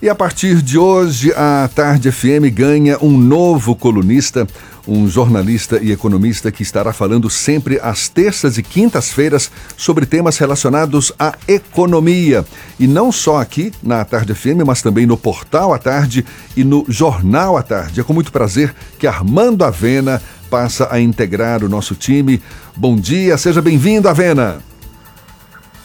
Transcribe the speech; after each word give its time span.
E 0.00 0.10
a 0.10 0.14
partir 0.14 0.60
de 0.60 0.76
hoje, 0.76 1.32
a 1.34 1.70
Tarde 1.74 2.12
FM 2.12 2.52
ganha 2.52 2.98
um 3.02 3.16
novo 3.16 3.74
colunista, 3.74 4.46
um 4.86 5.08
jornalista 5.08 5.82
e 5.82 5.90
economista 5.90 6.52
que 6.52 6.62
estará 6.62 6.92
falando 6.92 7.30
sempre 7.30 7.80
às 7.82 8.06
terças 8.06 8.58
e 8.58 8.62
quintas-feiras 8.62 9.50
sobre 9.74 10.04
temas 10.04 10.36
relacionados 10.36 11.14
à 11.18 11.34
economia. 11.48 12.44
E 12.78 12.86
não 12.86 13.10
só 13.10 13.40
aqui 13.40 13.72
na 13.82 14.04
Tarde 14.04 14.34
FM, 14.34 14.66
mas 14.66 14.82
também 14.82 15.06
no 15.06 15.16
Portal 15.16 15.72
à 15.72 15.78
Tarde 15.78 16.26
e 16.54 16.62
no 16.62 16.84
Jornal 16.86 17.56
à 17.56 17.62
Tarde. 17.62 17.98
É 17.98 18.04
com 18.04 18.12
muito 18.12 18.30
prazer 18.30 18.74
que 18.98 19.06
Armando 19.06 19.64
Avena 19.64 20.20
passa 20.50 20.88
a 20.90 21.00
integrar 21.00 21.64
o 21.64 21.70
nosso 21.70 21.94
time. 21.94 22.42
Bom 22.76 22.96
dia, 22.96 23.38
seja 23.38 23.62
bem-vindo, 23.62 24.10
Avena. 24.10 24.58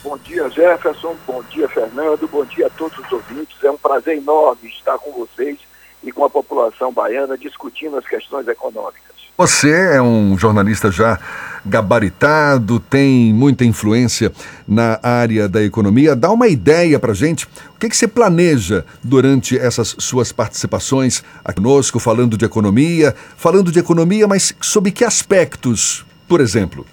Bom 0.02 0.18
dia, 0.18 0.50
Jefferson. 0.50 1.14
Bom 1.26 1.42
dia, 1.48 1.68
Fernando. 1.68 2.28
Bom 2.28 2.44
dia 2.44 2.66
a 2.66 2.70
todos 2.70 2.98
os 2.98 3.12
ouvintes. 3.12 3.62
É 3.62 3.70
um 3.70 3.76
prazer 3.76 4.18
enorme 4.18 4.68
estar 4.68 4.98
com 4.98 5.12
vocês 5.12 5.58
e 6.02 6.10
com 6.10 6.24
a 6.24 6.30
população 6.30 6.92
baiana 6.92 7.38
discutindo 7.38 7.96
as 7.96 8.06
questões 8.06 8.48
econômicas. 8.48 9.12
Você 9.38 9.70
é 9.70 10.02
um 10.02 10.36
jornalista 10.36 10.90
já 10.90 11.18
gabaritado, 11.64 12.80
tem 12.80 13.32
muita 13.32 13.64
influência 13.64 14.32
na 14.66 14.98
área 15.02 15.48
da 15.48 15.62
economia. 15.62 16.16
Dá 16.16 16.30
uma 16.30 16.48
ideia 16.48 16.98
para 16.98 17.14
gente. 17.14 17.46
O 17.74 17.78
que, 17.78 17.88
que 17.88 17.96
você 17.96 18.08
planeja 18.08 18.84
durante 19.02 19.56
essas 19.56 19.94
suas 19.98 20.32
participações 20.32 21.22
aqui 21.44 21.60
conosco, 21.62 22.00
falando 22.00 22.36
de 22.36 22.44
economia? 22.44 23.14
Falando 23.36 23.70
de 23.70 23.78
economia, 23.78 24.26
mas 24.26 24.52
sob 24.60 24.90
que 24.90 25.04
aspectos, 25.04 26.04
por 26.28 26.40
exemplo? 26.40 26.84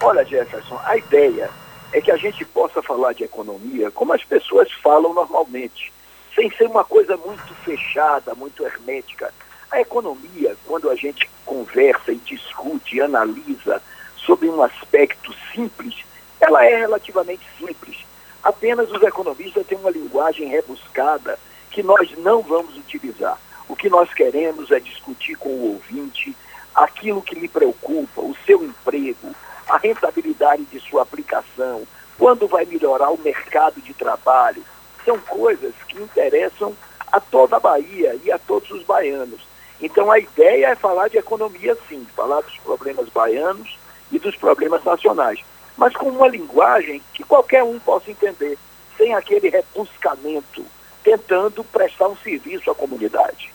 Olha, 0.00 0.24
Jefferson, 0.24 0.78
a 0.84 0.96
ideia 0.96 1.50
é 1.92 2.00
que 2.00 2.10
a 2.10 2.16
gente 2.16 2.44
possa 2.44 2.82
falar 2.82 3.12
de 3.14 3.24
economia 3.24 3.90
como 3.90 4.12
as 4.12 4.24
pessoas 4.24 4.70
falam 4.72 5.14
normalmente, 5.14 5.92
sem 6.34 6.50
ser 6.50 6.66
uma 6.66 6.84
coisa 6.84 7.16
muito 7.16 7.54
fechada, 7.64 8.34
muito 8.34 8.64
hermética. 8.64 9.32
A 9.70 9.80
economia, 9.80 10.56
quando 10.66 10.90
a 10.90 10.94
gente 10.94 11.28
conversa 11.44 12.12
e 12.12 12.16
discute 12.16 13.00
analisa 13.00 13.82
sobre 14.16 14.48
um 14.48 14.62
aspecto 14.62 15.34
simples, 15.54 15.94
ela 16.40 16.64
é 16.64 16.76
relativamente 16.76 17.46
simples. 17.58 17.96
Apenas 18.42 18.90
os 18.90 19.02
economistas 19.02 19.66
têm 19.66 19.78
uma 19.78 19.90
linguagem 19.90 20.48
rebuscada 20.48 21.38
que 21.70 21.82
nós 21.82 22.10
não 22.18 22.42
vamos 22.42 22.76
utilizar. 22.76 23.38
O 23.68 23.76
que 23.76 23.90
nós 23.90 24.12
queremos 24.14 24.70
é 24.70 24.80
discutir 24.80 25.36
com 25.36 25.48
o 25.48 25.72
ouvinte 25.72 26.34
aquilo 26.74 27.20
que 27.20 27.34
lhe 27.34 27.48
preocupa, 27.48 28.20
o 28.20 28.36
seu 28.46 28.64
emprego, 28.64 29.34
a 29.68 29.76
rentabilidade 29.76 30.64
de 30.64 30.80
sua 30.80 31.02
aplicação, 31.02 31.82
quando 32.18 32.48
vai 32.48 32.64
melhorar 32.64 33.10
o 33.10 33.18
mercado 33.18 33.80
de 33.80 33.92
trabalho, 33.94 34.64
são 35.04 35.18
coisas 35.18 35.72
que 35.86 36.00
interessam 36.00 36.74
a 37.12 37.20
toda 37.20 37.56
a 37.56 37.60
Bahia 37.60 38.18
e 38.24 38.32
a 38.32 38.38
todos 38.38 38.70
os 38.70 38.82
baianos. 38.82 39.46
Então 39.80 40.10
a 40.10 40.18
ideia 40.18 40.68
é 40.68 40.74
falar 40.74 41.08
de 41.08 41.18
economia 41.18 41.76
sim, 41.88 42.06
falar 42.16 42.40
dos 42.40 42.56
problemas 42.58 43.08
baianos 43.08 43.78
e 44.10 44.18
dos 44.18 44.34
problemas 44.36 44.82
nacionais, 44.82 45.40
mas 45.76 45.94
com 45.94 46.08
uma 46.08 46.28
linguagem 46.28 47.00
que 47.14 47.22
qualquer 47.22 47.62
um 47.62 47.78
possa 47.78 48.10
entender, 48.10 48.58
sem 48.96 49.14
aquele 49.14 49.48
rebuscamento, 49.48 50.64
tentando 51.04 51.62
prestar 51.62 52.08
um 52.08 52.16
serviço 52.16 52.70
à 52.70 52.74
comunidade. 52.74 53.52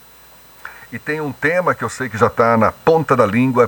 E 0.93 0.99
tem 0.99 1.19
um 1.19 1.31
tema 1.31 1.73
que 1.73 1.83
eu 1.83 1.89
sei 1.89 2.07
que 2.07 2.19
já 2.19 2.27
está 2.27 2.55
na 2.55 2.71
ponta 2.71 3.15
da 3.15 3.25
língua, 3.25 3.67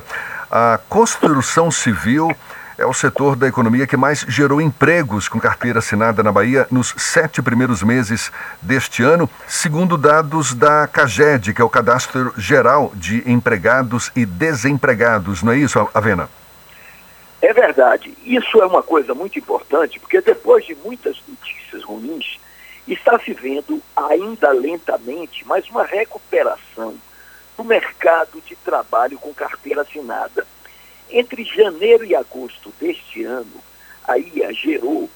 a 0.52 0.80
construção 0.88 1.72
civil 1.72 2.32
é 2.78 2.86
o 2.86 2.94
setor 2.94 3.36
da 3.36 3.48
economia 3.48 3.88
que 3.88 3.98
mais 3.98 4.20
gerou 4.30 4.62
empregos 4.62 5.28
com 5.28 5.40
carteira 5.40 5.80
assinada 5.80 6.22
na 6.22 6.32
Bahia 6.32 6.68
nos 6.70 6.94
sete 6.96 7.42
primeiros 7.42 7.82
meses 7.82 8.32
deste 8.62 9.02
ano, 9.02 9.28
segundo 9.48 9.98
dados 9.98 10.54
da 10.54 10.86
CAGED, 10.86 11.56
que 11.56 11.62
é 11.64 11.66
o 11.66 11.70
Cadastro 11.70 12.32
Geral 12.38 12.92
de 12.94 13.28
Empregados 13.28 14.12
e 14.16 14.24
Desempregados. 14.24 15.42
Não 15.42 15.52
é 15.52 15.58
isso, 15.58 15.80
Avena? 15.96 16.30
É 17.42 17.52
verdade. 17.52 18.16
Isso 18.24 18.62
é 18.62 18.68
uma 18.68 18.84
coisa 18.84 19.16
muito 19.16 19.40
importante, 19.40 20.00
porque 20.00 20.22
depois 20.22 20.64
de 20.64 20.76
muitas 20.76 21.20
notícias 21.28 21.84
ruins, 21.84 22.40
está 22.88 23.18
se 23.18 23.34
vendo, 23.34 23.82
ainda 23.96 24.52
lentamente, 24.52 25.44
mas 25.48 25.68
uma 25.72 25.84
recuperação 25.84 26.94
no 27.58 27.64
mercado 27.64 28.42
de 28.42 28.56
trabalho 28.56 29.18
com 29.18 29.34
carteira 29.34 29.82
assinada. 29.82 30.46
Entre 31.10 31.44
janeiro 31.44 32.04
e 32.04 32.16
agosto 32.16 32.74
deste 32.80 33.24
ano, 33.24 33.64
a 34.08 34.18
IA 34.18 34.52
gerou 34.54 35.10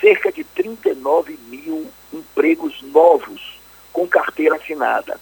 cerca 0.00 0.30
de 0.30 0.44
39 0.44 1.38
mil 1.48 1.90
empregos 2.12 2.82
novos 2.82 3.58
com 3.92 4.06
carteira 4.06 4.56
assinada. 4.56 5.18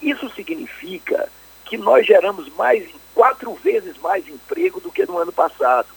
Isso 0.00 0.28
significa 0.30 1.28
que 1.64 1.76
nós 1.76 2.06
geramos 2.06 2.48
mais 2.54 2.88
quatro 3.14 3.52
vezes 3.54 3.98
mais 3.98 4.28
emprego 4.28 4.80
do 4.80 4.90
que 4.90 5.04
no 5.04 5.18
ano 5.18 5.32
passado. 5.32 5.88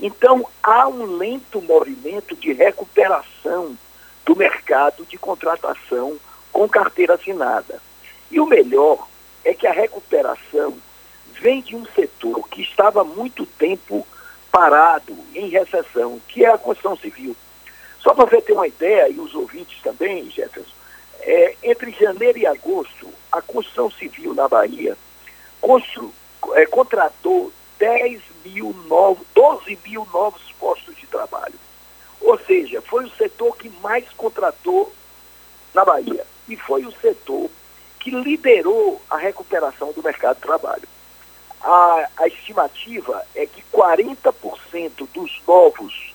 Então 0.00 0.46
há 0.62 0.86
um 0.88 1.16
lento 1.16 1.60
movimento 1.60 2.36
de 2.36 2.52
recuperação 2.52 3.76
do 4.24 4.36
mercado 4.36 5.04
de 5.06 5.16
contratação 5.16 6.18
com 6.52 6.68
carteira 6.68 7.14
assinada. 7.14 7.80
E 8.30 8.38
o 8.38 8.46
melhor 8.46 9.08
é 9.44 9.54
que 9.54 9.66
a 9.66 9.72
recuperação 9.72 10.76
vem 11.40 11.60
de 11.62 11.76
um 11.76 11.84
setor 11.94 12.48
que 12.48 12.62
estava 12.62 13.02
há 13.02 13.04
muito 13.04 13.46
tempo 13.46 14.06
parado, 14.50 15.16
em 15.34 15.48
recessão, 15.48 16.20
que 16.28 16.44
é 16.44 16.52
a 16.52 16.58
construção 16.58 16.96
civil. 16.96 17.36
Só 18.00 18.14
para 18.14 18.26
você 18.26 18.40
ter 18.40 18.52
uma 18.52 18.66
ideia, 18.66 19.08
e 19.08 19.20
os 19.20 19.34
ouvintes 19.34 19.80
também, 19.82 20.30
Jefferson, 20.30 20.72
é, 21.20 21.56
entre 21.62 21.90
janeiro 21.92 22.38
e 22.38 22.46
agosto, 22.46 23.08
a 23.30 23.42
construção 23.42 23.90
civil 23.90 24.34
na 24.34 24.48
Bahia 24.48 24.96
constru, 25.60 26.12
é, 26.54 26.64
contratou 26.66 27.52
10 27.78 28.22
mil 28.44 28.74
novos, 28.86 29.26
12 29.34 29.78
mil 29.84 30.06
novos 30.12 30.42
postos 30.58 30.96
de 30.96 31.06
trabalho. 31.06 31.54
Ou 32.20 32.38
seja, 32.40 32.80
foi 32.82 33.04
o 33.04 33.10
setor 33.10 33.56
que 33.56 33.68
mais 33.82 34.08
contratou 34.16 34.92
na 35.74 35.84
Bahia. 35.84 36.26
E 36.48 36.56
foi 36.56 36.84
o 36.84 36.92
setor 37.00 37.50
que 37.98 38.10
liderou 38.10 39.00
a 39.10 39.16
recuperação 39.16 39.92
do 39.92 40.02
mercado 40.02 40.36
de 40.36 40.42
trabalho. 40.42 40.88
A, 41.60 42.08
a 42.18 42.28
estimativa 42.28 43.24
é 43.34 43.46
que 43.46 43.62
40% 43.72 45.08
dos 45.12 45.42
novos 45.46 46.14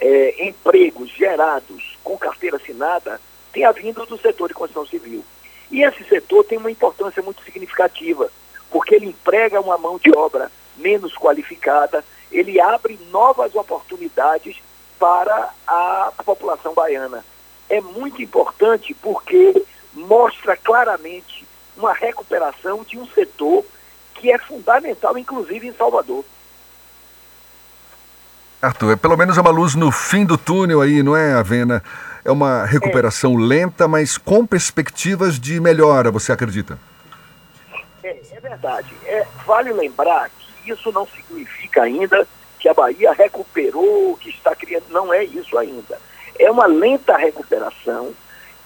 é, 0.00 0.46
empregos 0.48 1.10
gerados 1.10 1.98
com 2.02 2.16
carteira 2.16 2.56
assinada 2.56 3.20
tenha 3.52 3.70
vindo 3.72 4.04
do 4.06 4.18
setor 4.18 4.48
de 4.48 4.54
construção 4.54 4.86
civil. 4.86 5.22
E 5.70 5.82
esse 5.82 6.04
setor 6.04 6.44
tem 6.44 6.58
uma 6.58 6.70
importância 6.70 7.22
muito 7.22 7.42
significativa, 7.44 8.30
porque 8.70 8.94
ele 8.94 9.06
emprega 9.06 9.60
uma 9.60 9.78
mão 9.78 9.98
de 9.98 10.10
obra 10.16 10.50
menos 10.76 11.14
qualificada, 11.14 12.04
ele 12.30 12.60
abre 12.60 12.98
novas 13.10 13.54
oportunidades 13.54 14.56
para 14.98 15.52
a 15.66 16.12
população 16.24 16.74
baiana. 16.74 17.24
É 17.68 17.80
muito 17.80 18.22
importante 18.22 18.94
porque 18.94 19.62
mostra 19.94 20.56
claramente 20.56 21.46
uma 21.76 21.92
recuperação 21.92 22.84
de 22.84 22.98
um 22.98 23.06
setor 23.06 23.64
que 24.14 24.30
é 24.30 24.38
fundamental, 24.38 25.16
inclusive 25.18 25.66
em 25.66 25.72
Salvador. 25.72 26.24
Arthur, 28.60 28.92
é 28.92 28.96
pelo 28.96 29.16
menos 29.16 29.36
uma 29.36 29.50
luz 29.50 29.74
no 29.74 29.90
fim 29.90 30.24
do 30.24 30.38
túnel 30.38 30.80
aí, 30.80 31.02
não 31.02 31.16
é, 31.16 31.34
Avena? 31.34 31.82
É 32.24 32.30
uma 32.30 32.64
recuperação 32.64 33.32
é. 33.32 33.42
lenta, 33.42 33.88
mas 33.88 34.16
com 34.16 34.46
perspectivas 34.46 35.40
de 35.40 35.58
melhora, 35.58 36.12
você 36.12 36.30
acredita? 36.30 36.78
É, 38.04 38.20
é 38.30 38.40
verdade. 38.40 38.94
É, 39.04 39.26
vale 39.44 39.72
lembrar 39.72 40.30
que 40.30 40.70
isso 40.70 40.92
não 40.92 41.06
significa 41.08 41.82
ainda 41.82 42.26
que 42.60 42.68
a 42.68 42.74
Bahia 42.74 43.12
recuperou, 43.12 44.16
que 44.16 44.30
está 44.30 44.54
criando. 44.54 44.84
Não 44.90 45.12
é 45.12 45.24
isso 45.24 45.58
ainda. 45.58 45.98
É 46.38 46.48
uma 46.48 46.66
lenta 46.66 47.16
recuperação 47.16 48.14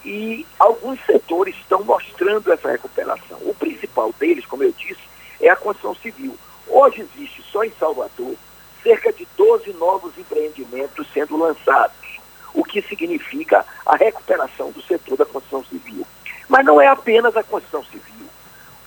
e 0.04 0.46
alguns 0.58 0.98
setores 1.04 1.56
estão 1.56 1.82
mostrando 1.82 2.52
essa 2.52 2.70
recuperação. 2.70 3.38
O 3.42 3.54
principal 3.54 4.12
deles, 4.18 4.46
como 4.46 4.62
eu 4.62 4.72
disse, 4.72 5.00
é 5.40 5.48
a 5.48 5.56
construção 5.56 5.94
civil. 5.96 6.36
Hoje 6.66 7.00
existe 7.00 7.42
só 7.50 7.64
em 7.64 7.72
Salvador 7.78 8.34
cerca 8.82 9.12
de 9.12 9.26
12 9.36 9.72
novos 9.74 10.16
empreendimentos 10.16 11.08
sendo 11.12 11.36
lançados, 11.36 12.20
o 12.54 12.62
que 12.62 12.80
significa 12.82 13.64
a 13.84 13.96
recuperação 13.96 14.70
do 14.70 14.80
setor 14.82 15.16
da 15.16 15.26
construção 15.26 15.64
civil. 15.64 16.06
Mas 16.48 16.64
não 16.64 16.80
é 16.80 16.86
apenas 16.86 17.36
a 17.36 17.42
construção 17.42 17.84
civil. 17.84 18.26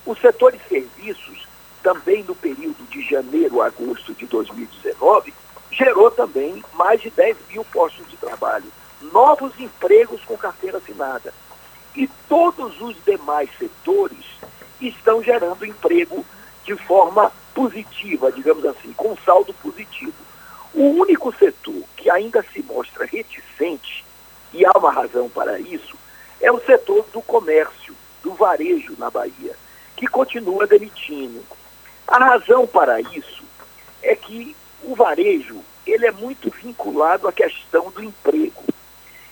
O 0.06 0.16
setor 0.16 0.52
de 0.52 0.60
serviços, 0.68 1.46
também 1.82 2.24
no 2.24 2.34
período 2.34 2.82
de 2.88 3.02
janeiro 3.02 3.60
a 3.60 3.66
agosto 3.66 4.14
de 4.14 4.26
2019, 4.26 5.34
gerou 5.70 6.10
também 6.10 6.64
mais 6.72 7.00
de 7.00 7.10
10 7.10 7.36
mil 7.50 7.64
postos 7.66 8.08
de 8.08 8.16
trabalho 8.16 8.72
novos 9.00 9.52
empregos 9.58 10.22
com 10.24 10.36
carteira 10.36 10.78
assinada. 10.78 11.32
E 11.94 12.08
todos 12.28 12.80
os 12.80 12.96
demais 13.04 13.50
setores 13.58 14.24
estão 14.80 15.22
gerando 15.22 15.66
emprego 15.66 16.24
de 16.64 16.76
forma 16.76 17.32
positiva, 17.54 18.30
digamos 18.30 18.64
assim, 18.64 18.92
com 18.92 19.16
saldo 19.24 19.52
positivo. 19.54 20.14
O 20.72 20.82
único 20.82 21.34
setor 21.34 21.82
que 21.96 22.08
ainda 22.08 22.44
se 22.52 22.62
mostra 22.62 23.04
reticente, 23.04 24.04
e 24.52 24.64
há 24.64 24.72
uma 24.76 24.92
razão 24.92 25.28
para 25.28 25.58
isso, 25.58 25.96
é 26.40 26.50
o 26.50 26.60
setor 26.60 27.06
do 27.12 27.20
comércio, 27.22 27.94
do 28.22 28.32
varejo 28.34 28.94
na 28.98 29.10
Bahia, 29.10 29.56
que 29.96 30.06
continua 30.06 30.66
demitindo. 30.66 31.42
A 32.06 32.18
razão 32.18 32.66
para 32.66 33.00
isso 33.00 33.44
é 34.02 34.14
que 34.14 34.56
o 34.82 34.94
varejo 34.94 35.60
ele 35.86 36.06
é 36.06 36.12
muito 36.12 36.50
vinculado 36.50 37.26
à 37.26 37.32
questão 37.32 37.90
do 37.90 38.02
emprego. 38.02 38.62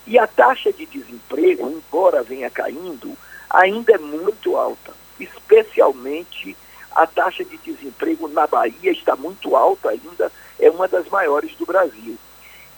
E 0.09 0.19
a 0.19 0.27
taxa 0.27 0.73
de 0.73 0.87
desemprego, 0.87 1.69
embora 1.69 2.23
venha 2.23 2.49
caindo, 2.49 3.15
ainda 3.51 3.93
é 3.93 3.99
muito 3.99 4.57
alta, 4.57 4.95
especialmente 5.21 6.57
a 6.93 7.07
taxa 7.07 7.45
de 7.45 7.59
desemprego 7.59 8.27
na 8.27 8.47
Bahia 8.47 8.91
está 8.91 9.15
muito 9.15 9.55
alta 9.55 9.91
ainda, 9.91 10.33
é 10.59 10.71
uma 10.71 10.89
das 10.89 11.07
maiores 11.09 11.55
do 11.57 11.67
Brasil. 11.67 12.17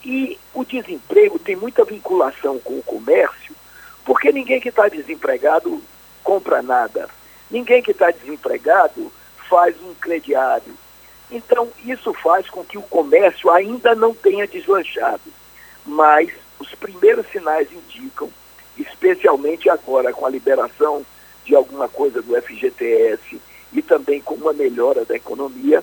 E 0.04 0.36
o 0.52 0.64
desemprego 0.64 1.38
tem 1.38 1.54
muita 1.54 1.84
vinculação 1.84 2.58
com 2.58 2.80
o 2.80 2.82
comércio, 2.82 3.54
porque 4.04 4.32
ninguém 4.32 4.60
que 4.60 4.70
está 4.70 4.88
desempregado 4.88 5.80
compra 6.24 6.60
nada. 6.60 7.08
Ninguém 7.48 7.80
que 7.80 7.92
está 7.92 8.10
desempregado 8.10 9.12
faz 9.48 9.80
um 9.80 9.94
crediário. 9.94 10.76
Então, 11.30 11.68
isso 11.84 12.12
faz 12.12 12.50
com 12.50 12.64
que 12.64 12.76
o 12.76 12.82
comércio 12.82 13.48
ainda 13.50 13.94
não 13.94 14.12
tenha 14.12 14.48
deslanchado. 14.48 15.32
Mas 15.86 16.28
os 16.60 16.74
primeiros 16.74 17.26
sinais 17.28 17.68
indicam, 17.72 18.30
especialmente 18.76 19.68
agora 19.68 20.12
com 20.12 20.26
a 20.26 20.30
liberação 20.30 21.04
de 21.44 21.56
alguma 21.56 21.88
coisa 21.88 22.20
do 22.22 22.40
FGTS 22.40 23.40
e 23.72 23.82
também 23.82 24.20
com 24.20 24.34
uma 24.34 24.52
melhora 24.52 25.04
da 25.04 25.16
economia, 25.16 25.82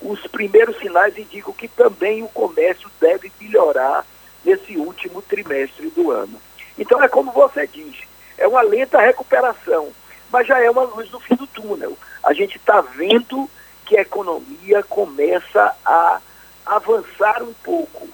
os 0.00 0.26
primeiros 0.28 0.78
sinais 0.78 1.16
indicam 1.18 1.52
que 1.52 1.68
também 1.68 2.22
o 2.22 2.28
comércio 2.28 2.88
deve 3.00 3.30
melhorar 3.40 4.06
nesse 4.44 4.76
último 4.76 5.20
trimestre 5.22 5.90
do 5.90 6.10
ano. 6.10 6.40
Então 6.78 7.02
é 7.02 7.08
como 7.08 7.32
você 7.32 7.66
diz, 7.66 7.96
é 8.38 8.46
uma 8.46 8.62
lenta 8.62 9.00
recuperação, 9.00 9.90
mas 10.30 10.46
já 10.46 10.60
é 10.60 10.70
uma 10.70 10.82
luz 10.82 11.10
no 11.10 11.20
fim 11.20 11.34
do 11.34 11.46
túnel. 11.46 11.96
A 12.22 12.32
gente 12.32 12.56
está 12.56 12.80
vendo 12.80 13.50
que 13.84 13.96
a 13.96 14.02
economia 14.02 14.82
começa 14.84 15.76
a 15.84 16.20
avançar 16.64 17.42
um 17.42 17.52
pouco. 17.62 18.08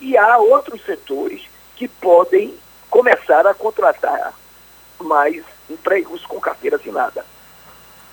E 0.00 0.16
há 0.16 0.36
outros 0.38 0.84
setores 0.84 1.42
que 1.76 1.88
podem 1.88 2.54
começar 2.90 3.46
a 3.46 3.54
contratar 3.54 4.32
mais 5.00 5.42
empregos 5.68 6.24
com 6.26 6.40
carteira 6.40 6.76
assinada. 6.76 7.24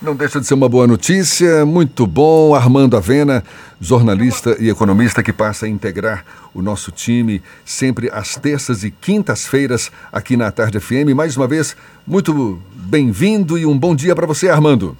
Não 0.01 0.15
deixa 0.15 0.39
de 0.39 0.47
ser 0.47 0.55
uma 0.55 0.67
boa 0.67 0.87
notícia, 0.87 1.63
muito 1.63 2.07
bom. 2.07 2.55
Armando 2.55 2.97
Avena, 2.97 3.43
jornalista 3.79 4.55
e 4.59 4.67
economista 4.67 5.21
que 5.21 5.31
passa 5.31 5.67
a 5.67 5.69
integrar 5.69 6.25
o 6.55 6.61
nosso 6.63 6.91
time 6.91 7.43
sempre 7.63 8.09
às 8.11 8.35
terças 8.35 8.83
e 8.83 8.89
quintas-feiras 8.89 9.91
aqui 10.11 10.35
na 10.35 10.51
Tarde 10.51 10.79
FM. 10.79 11.13
Mais 11.15 11.37
uma 11.37 11.47
vez, 11.47 11.77
muito 12.07 12.59
bem-vindo 12.73 13.59
e 13.59 13.65
um 13.67 13.77
bom 13.77 13.93
dia 13.95 14.15
para 14.15 14.25
você, 14.25 14.49
Armando. 14.49 14.97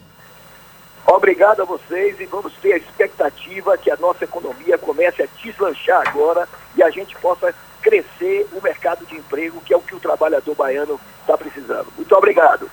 Obrigado 1.07 1.63
a 1.63 1.65
vocês 1.65 2.19
e 2.19 2.25
vamos 2.25 2.53
ter 2.61 2.73
a 2.73 2.77
expectativa 2.77 3.75
que 3.79 3.89
a 3.89 3.97
nossa 3.97 4.23
economia 4.25 4.77
comece 4.77 5.23
a 5.23 5.27
deslanchar 5.43 6.07
agora 6.07 6.47
e 6.75 6.83
a 6.83 6.91
gente 6.91 7.17
possa 7.17 7.51
crescer 7.81 8.47
o 8.53 8.61
mercado 8.61 9.05
de 9.05 9.15
emprego, 9.15 9.59
que 9.61 9.73
é 9.73 9.77
o 9.77 9.81
que 9.81 9.95
o 9.95 9.99
trabalhador 9.99 10.55
baiano 10.55 10.99
está 11.21 11.37
precisando. 11.37 11.87
Muito 11.97 12.15
obrigado. 12.15 12.71